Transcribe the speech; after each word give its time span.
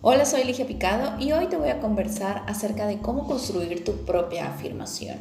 Hola, 0.00 0.24
soy 0.26 0.44
Ligia 0.44 0.64
Picado 0.64 1.18
y 1.18 1.32
hoy 1.32 1.46
te 1.46 1.56
voy 1.56 1.70
a 1.70 1.80
conversar 1.80 2.44
acerca 2.46 2.86
de 2.86 2.98
cómo 2.98 3.26
construir 3.26 3.82
tu 3.82 4.04
propia 4.04 4.46
afirmación. 4.46 5.18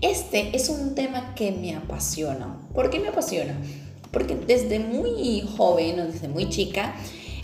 Este 0.00 0.56
es 0.56 0.70
un 0.70 0.94
tema 0.94 1.34
que 1.34 1.52
me 1.52 1.74
apasiona. 1.74 2.56
¿Por 2.72 2.88
qué 2.88 3.00
me 3.00 3.08
apasiona? 3.08 3.54
Porque 4.10 4.34
desde 4.34 4.78
muy 4.78 5.46
joven 5.58 6.00
o 6.00 6.06
desde 6.06 6.28
muy 6.28 6.48
chica 6.48 6.94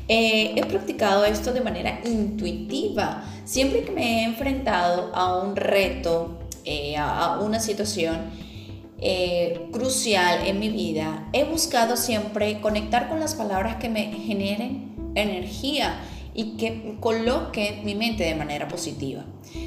eh, 0.08 0.54
he 0.56 0.64
practicado 0.64 1.26
esto 1.26 1.52
de 1.52 1.60
manera 1.60 2.00
intuitiva. 2.02 3.24
Siempre 3.44 3.84
que 3.84 3.90
me 3.90 4.22
he 4.22 4.24
enfrentado 4.24 5.14
a 5.14 5.36
un 5.36 5.56
reto, 5.56 6.38
eh, 6.64 6.96
a 6.96 7.40
una 7.40 7.60
situación, 7.60 8.20
eh, 9.02 9.68
crucial 9.70 10.46
en 10.46 10.58
mi 10.58 10.70
vida, 10.70 11.28
he 11.34 11.44
buscado 11.44 11.98
siempre 11.98 12.58
conectar 12.62 13.10
con 13.10 13.20
las 13.20 13.34
palabras 13.34 13.76
que 13.76 13.90
me 13.90 14.04
generen 14.12 14.94
energía 15.14 16.00
y 16.34 16.56
que 16.56 16.96
coloque 17.00 17.80
mi 17.84 17.94
mente 17.94 18.24
de 18.24 18.34
manera 18.34 18.68
positiva. 18.68 19.24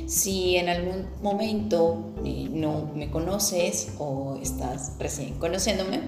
Si 0.07 0.55
en 0.55 0.69
algún 0.69 1.07
momento 1.21 2.13
eh, 2.23 2.47
no 2.49 2.91
me 2.95 3.09
conoces 3.09 3.93
o 3.99 4.39
estás 4.41 4.93
recién 4.99 5.33
conociéndome, 5.39 6.01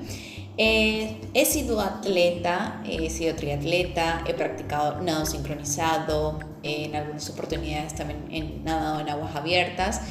eh, 0.57 1.19
he 1.33 1.45
sido 1.45 1.81
atleta, 1.81 2.81
he 2.85 3.09
sido 3.09 3.35
triatleta, 3.35 4.23
he 4.25 4.33
practicado 4.33 5.01
nado 5.01 5.25
sincronizado, 5.25 6.39
en 6.63 6.95
algunas 6.95 7.29
oportunidades 7.29 7.93
también 7.93 8.25
he 8.31 8.63
nadado 8.63 9.01
en 9.01 9.09
aguas 9.09 9.35
abiertas 9.35 10.01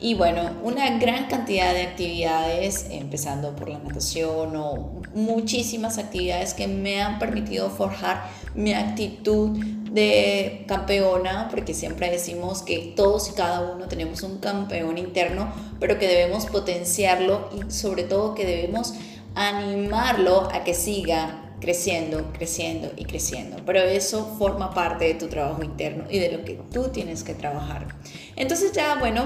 y 0.00 0.12
bueno, 0.12 0.50
una 0.62 0.98
gran 0.98 1.28
cantidad 1.28 1.72
de 1.72 1.82
actividades, 1.82 2.88
empezando 2.90 3.56
por 3.56 3.70
la 3.70 3.78
natación 3.78 4.54
o 4.56 5.00
muchísimas 5.14 5.96
actividades 5.96 6.52
que 6.52 6.68
me 6.68 7.00
han 7.00 7.18
permitido 7.18 7.70
forjar 7.70 8.28
mi 8.54 8.74
actitud 8.74 9.56
de 9.94 10.64
campeona, 10.66 11.48
porque 11.50 11.72
siempre 11.72 12.10
decimos 12.10 12.62
que 12.62 12.92
todos 12.96 13.30
y 13.30 13.32
cada 13.34 13.60
uno 13.60 13.86
tenemos 13.86 14.22
un 14.24 14.38
campeón 14.38 14.98
interno, 14.98 15.52
pero 15.78 16.00
que 16.00 16.08
debemos 16.08 16.46
potenciarlo 16.46 17.48
y 17.56 17.70
sobre 17.70 18.02
todo 18.02 18.34
que 18.34 18.44
debemos 18.44 18.94
animarlo 19.36 20.48
a 20.52 20.64
que 20.64 20.74
siga 20.74 21.54
creciendo, 21.60 22.32
creciendo 22.32 22.90
y 22.96 23.04
creciendo. 23.04 23.58
Pero 23.64 23.80
eso 23.80 24.34
forma 24.36 24.74
parte 24.74 25.04
de 25.04 25.14
tu 25.14 25.28
trabajo 25.28 25.62
interno 25.62 26.04
y 26.10 26.18
de 26.18 26.32
lo 26.32 26.44
que 26.44 26.58
tú 26.72 26.88
tienes 26.88 27.22
que 27.22 27.34
trabajar. 27.34 27.86
Entonces 28.34 28.72
ya, 28.72 28.96
bueno, 28.96 29.24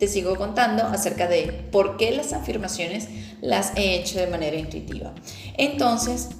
te 0.00 0.08
sigo 0.08 0.34
contando 0.34 0.82
acerca 0.86 1.28
de 1.28 1.68
por 1.70 1.96
qué 1.96 2.10
las 2.10 2.32
afirmaciones 2.32 3.06
las 3.42 3.76
he 3.76 3.94
hecho 3.94 4.18
de 4.18 4.26
manera 4.26 4.56
intuitiva. 4.56 5.14
Entonces, 5.56 6.30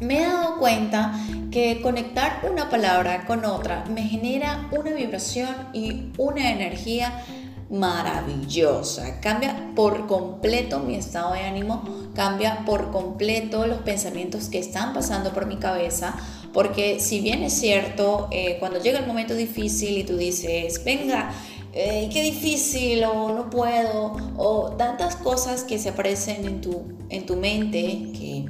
me 0.00 0.18
he 0.18 0.26
dado 0.26 0.58
cuenta 0.58 1.12
que 1.50 1.80
conectar 1.80 2.46
una 2.50 2.70
palabra 2.70 3.26
con 3.26 3.44
otra 3.44 3.84
me 3.90 4.02
genera 4.02 4.68
una 4.70 4.90
vibración 4.90 5.48
y 5.72 6.12
una 6.16 6.52
energía 6.52 7.24
maravillosa. 7.70 9.20
Cambia 9.20 9.72
por 9.74 10.06
completo 10.06 10.80
mi 10.80 10.94
estado 10.94 11.34
de 11.34 11.40
ánimo, 11.40 11.82
cambia 12.14 12.64
por 12.64 12.90
completo 12.90 13.66
los 13.66 13.78
pensamientos 13.78 14.48
que 14.48 14.58
están 14.58 14.94
pasando 14.94 15.32
por 15.32 15.46
mi 15.46 15.56
cabeza. 15.56 16.14
Porque 16.52 16.98
si 16.98 17.20
bien 17.20 17.42
es 17.42 17.52
cierto, 17.52 18.28
eh, 18.30 18.56
cuando 18.58 18.80
llega 18.80 18.98
el 18.98 19.06
momento 19.06 19.34
difícil 19.34 19.98
y 19.98 20.04
tú 20.04 20.16
dices, 20.16 20.82
venga, 20.82 21.30
eh, 21.74 22.08
qué 22.10 22.22
difícil 22.22 23.04
o 23.04 23.34
no 23.34 23.50
puedo 23.50 24.16
o 24.36 24.70
tantas 24.78 25.16
cosas 25.16 25.64
que 25.64 25.78
se 25.78 25.90
aparecen 25.90 26.46
en 26.46 26.60
tu, 26.62 26.82
en 27.10 27.26
tu 27.26 27.36
mente 27.36 27.80
que 28.14 28.46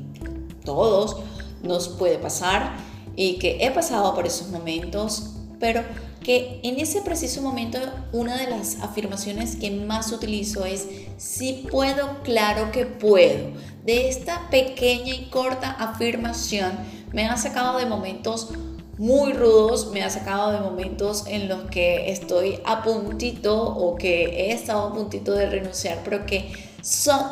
todos 0.65 1.17
nos 1.63 1.89
puede 1.89 2.19
pasar 2.19 2.77
y 3.17 3.39
que 3.39 3.59
he 3.65 3.71
pasado 3.71 4.15
por 4.15 4.27
esos 4.27 4.49
momentos, 4.49 5.31
pero 5.59 5.83
que 6.23 6.61
en 6.63 6.79
ese 6.79 7.01
preciso 7.01 7.43
momento 7.43 7.79
una 8.13 8.37
de 8.37 8.51
las 8.51 8.81
afirmaciones 8.81 9.57
que 9.57 9.71
más 9.71 10.13
utilizo 10.13 10.65
es 10.65 10.87
si 11.17 11.67
puedo, 11.71 12.23
claro 12.23 12.71
que 12.71 12.87
puedo. 12.87 13.51
De 13.85 14.09
esta 14.09 14.49
pequeña 14.51 15.15
y 15.15 15.31
corta 15.31 15.71
afirmación 15.71 16.73
me 17.13 17.27
ha 17.27 17.37
sacado 17.37 17.79
de 17.79 17.87
momentos 17.87 18.51
muy 18.99 19.33
rudos, 19.33 19.91
me 19.93 20.03
ha 20.03 20.11
sacado 20.11 20.51
de 20.53 20.61
momentos 20.61 21.25
en 21.29 21.49
los 21.49 21.71
que 21.71 22.11
estoy 22.11 22.61
a 22.65 22.83
puntito 22.83 23.63
o 23.63 23.95
que 23.95 24.25
he 24.25 24.53
estado 24.53 24.89
a 24.89 24.93
puntito 24.93 25.33
de 25.33 25.49
renunciar, 25.49 26.01
pero 26.05 26.27
que 26.27 26.53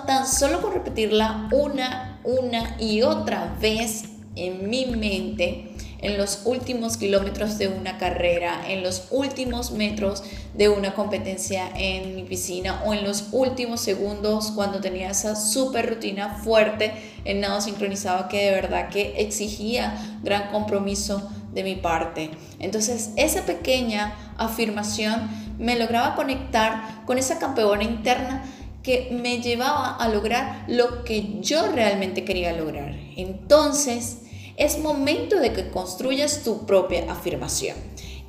tan 0.06 0.26
solo 0.26 0.60
con 0.62 0.72
repetirla 0.72 1.48
una, 1.52 2.20
una 2.24 2.76
y 2.80 3.02
otra 3.02 3.56
vez 3.60 4.15
en 4.36 4.68
mi 4.68 4.86
mente, 4.86 5.68
en 6.00 6.18
los 6.18 6.42
últimos 6.44 6.96
kilómetros 6.98 7.58
de 7.58 7.68
una 7.68 7.98
carrera, 7.98 8.62
en 8.68 8.82
los 8.82 9.08
últimos 9.10 9.72
metros 9.72 10.22
de 10.54 10.68
una 10.68 10.94
competencia 10.94 11.68
en 11.74 12.14
mi 12.14 12.22
piscina 12.22 12.82
o 12.84 12.94
en 12.94 13.02
los 13.02 13.28
últimos 13.32 13.80
segundos 13.80 14.52
cuando 14.54 14.80
tenía 14.80 15.10
esa 15.10 15.34
super 15.34 15.88
rutina 15.88 16.38
fuerte 16.44 16.92
en 17.24 17.40
nado 17.40 17.60
sincronizado 17.60 18.28
que 18.28 18.44
de 18.44 18.50
verdad 18.52 18.90
que 18.90 19.14
exigía 19.18 20.20
gran 20.22 20.50
compromiso 20.50 21.28
de 21.52 21.64
mi 21.64 21.74
parte. 21.76 22.30
Entonces, 22.58 23.10
esa 23.16 23.46
pequeña 23.46 24.14
afirmación 24.36 25.28
me 25.58 25.78
lograba 25.78 26.14
conectar 26.14 27.02
con 27.06 27.16
esa 27.16 27.38
campeona 27.38 27.82
interna 27.82 28.44
que 28.82 29.08
me 29.10 29.40
llevaba 29.40 29.96
a 29.96 30.08
lograr 30.08 30.64
lo 30.68 31.02
que 31.02 31.40
yo 31.40 31.72
realmente 31.72 32.24
quería 32.24 32.52
lograr. 32.52 32.94
Entonces, 33.16 34.18
es 34.56 34.78
momento 34.78 35.38
de 35.38 35.52
que 35.52 35.70
construyas 35.70 36.42
tu 36.42 36.66
propia 36.66 37.10
afirmación. 37.10 37.76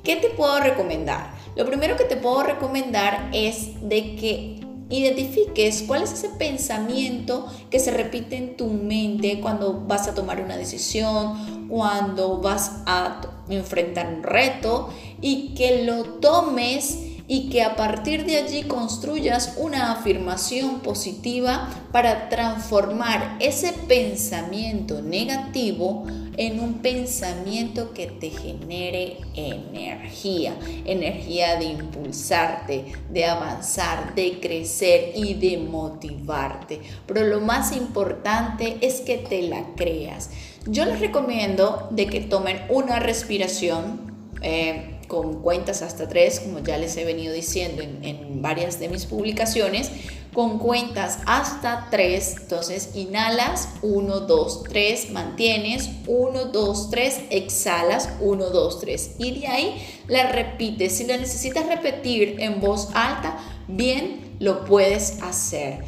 ¿Qué 0.02 0.16
te 0.16 0.28
puedo 0.30 0.60
recomendar? 0.60 1.34
Lo 1.56 1.66
primero 1.66 1.96
que 1.96 2.04
te 2.04 2.16
puedo 2.16 2.42
recomendar 2.42 3.30
es 3.32 3.88
de 3.88 4.16
que 4.16 4.60
identifiques 4.90 5.82
cuál 5.86 6.02
es 6.02 6.12
ese 6.12 6.30
pensamiento 6.30 7.46
que 7.70 7.78
se 7.78 7.90
repite 7.90 8.36
en 8.36 8.56
tu 8.56 8.68
mente 8.68 9.40
cuando 9.40 9.80
vas 9.86 10.08
a 10.08 10.14
tomar 10.14 10.40
una 10.40 10.56
decisión, 10.56 11.68
cuando 11.68 12.38
vas 12.38 12.82
a 12.86 13.20
enfrentar 13.50 14.08
un 14.08 14.22
reto 14.22 14.88
y 15.20 15.54
que 15.54 15.84
lo 15.84 16.04
tomes 16.04 16.98
y 17.30 17.50
que 17.50 17.62
a 17.62 17.76
partir 17.76 18.24
de 18.24 18.38
allí 18.38 18.62
construyas 18.62 19.54
una 19.58 19.92
afirmación 19.92 20.80
positiva 20.80 21.68
para 21.92 22.30
transformar 22.30 23.36
ese 23.38 23.74
pensamiento 23.86 25.02
negativo 25.02 26.06
en 26.38 26.60
un 26.60 26.74
pensamiento 26.74 27.92
que 27.92 28.06
te 28.06 28.30
genere 28.30 29.18
energía, 29.34 30.54
energía 30.86 31.56
de 31.56 31.66
impulsarte, 31.66 32.92
de 33.10 33.24
avanzar, 33.26 34.14
de 34.14 34.40
crecer 34.40 35.12
y 35.14 35.34
de 35.34 35.58
motivarte. 35.58 36.80
Pero 37.06 37.24
lo 37.24 37.40
más 37.40 37.76
importante 37.76 38.78
es 38.80 39.00
que 39.00 39.18
te 39.18 39.42
la 39.42 39.74
creas. 39.76 40.30
Yo 40.66 40.84
les 40.86 41.00
recomiendo 41.00 41.88
de 41.90 42.06
que 42.06 42.20
tomen 42.20 42.62
una 42.70 43.00
respiración. 43.00 44.16
Eh, 44.40 44.97
con 45.08 45.42
cuentas 45.42 45.82
hasta 45.82 46.06
tres, 46.08 46.38
como 46.38 46.60
ya 46.60 46.76
les 46.76 46.96
he 46.96 47.04
venido 47.04 47.32
diciendo 47.32 47.82
en, 47.82 48.42
varias 48.42 48.78
de 48.78 48.88
mis 48.88 49.06
publicaciones, 49.06 49.90
con 50.32 50.58
cuentas 50.58 51.18
hasta 51.26 51.88
tres. 51.90 52.36
Entonces, 52.42 52.90
inhalas, 52.94 53.70
1, 53.82 54.20
2, 54.20 54.64
3, 54.68 55.10
mantienes, 55.10 55.90
1, 56.06 56.44
2, 56.44 56.90
3, 56.90 57.20
exhalas, 57.30 58.10
1, 58.20 58.50
2, 58.50 58.80
3. 58.80 59.10
Y 59.18 59.40
de 59.40 59.46
ahí 59.48 59.82
la 60.06 60.30
repites. 60.30 60.98
Si 60.98 61.04
la 61.04 61.16
necesitas 61.16 61.66
repetir 61.66 62.36
en 62.38 62.60
voz 62.60 62.90
alta, 62.94 63.38
bien, 63.66 64.36
lo 64.38 64.64
puedes 64.64 65.20
hacer. 65.22 65.82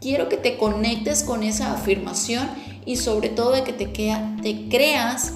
Quiero 0.00 0.28
que 0.28 0.38
te 0.38 0.56
conectes 0.56 1.22
con 1.22 1.42
esa 1.42 1.72
afirmación 1.74 2.48
y 2.86 2.96
sobre 2.96 3.28
todo 3.28 3.52
de 3.52 3.64
que 3.64 3.72
te, 3.72 3.86
te 3.86 4.68
creas 4.68 5.32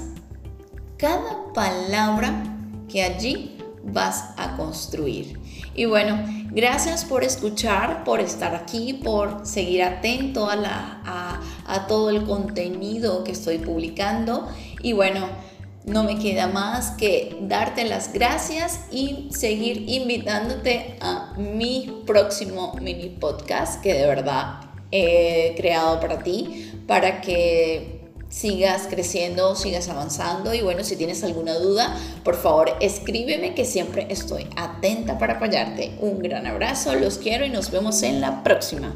cada 0.96 1.52
palabra 1.52 2.49
que 2.90 3.02
allí 3.02 3.56
vas 3.82 4.34
a 4.36 4.56
construir. 4.56 5.38
Y 5.74 5.84
bueno, 5.86 6.22
gracias 6.50 7.04
por 7.04 7.24
escuchar, 7.24 8.04
por 8.04 8.20
estar 8.20 8.54
aquí, 8.54 8.94
por 8.94 9.46
seguir 9.46 9.82
atento 9.82 10.48
a, 10.48 10.56
la, 10.56 11.40
a, 11.66 11.86
todo 11.86 12.10
el 12.10 12.24
contenido 12.24 13.24
que 13.24 13.32
estoy 13.32 13.58
publicando. 13.58 14.48
Y 14.82 14.92
bueno, 14.92 15.28
no 15.86 16.04
me 16.04 16.18
queda 16.18 16.46
más 16.48 16.90
que 16.92 17.38
darte 17.42 17.84
las 17.84 18.12
gracias 18.12 18.86
y 18.90 19.28
seguir 19.30 19.88
invitándote 19.88 20.98
a 21.00 21.34
mi 21.38 22.02
próximo 22.06 22.74
mini 22.80 23.08
podcast 23.08 23.80
que 23.80 23.94
de 23.94 24.06
verdad 24.06 24.60
he 24.92 25.54
creado 25.56 26.00
para 26.00 26.18
ti, 26.18 26.72
para 26.86 27.20
que 27.20 27.99
sigas 28.30 28.86
creciendo, 28.88 29.54
sigas 29.54 29.88
avanzando 29.88 30.54
y 30.54 30.62
bueno, 30.62 30.84
si 30.84 30.96
tienes 30.96 31.22
alguna 31.22 31.58
duda, 31.58 31.94
por 32.24 32.36
favor 32.36 32.70
escríbeme 32.80 33.54
que 33.54 33.66
siempre 33.66 34.06
estoy 34.08 34.46
atenta 34.56 35.18
para 35.18 35.34
apoyarte. 35.34 35.98
Un 36.00 36.20
gran 36.20 36.46
abrazo, 36.46 36.94
los 36.94 37.18
quiero 37.18 37.44
y 37.44 37.50
nos 37.50 37.70
vemos 37.70 38.02
en 38.02 38.20
la 38.22 38.42
próxima. 38.42 38.94